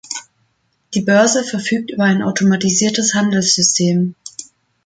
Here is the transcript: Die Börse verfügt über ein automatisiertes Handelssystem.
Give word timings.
Die 0.95 1.01
Börse 1.03 1.43
verfügt 1.43 1.91
über 1.91 2.05
ein 2.05 2.23
automatisiertes 2.23 3.13
Handelssystem. 3.13 4.15